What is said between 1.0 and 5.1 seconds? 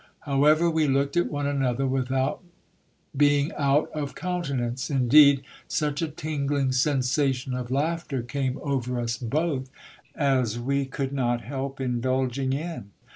at one another without being out of countenance;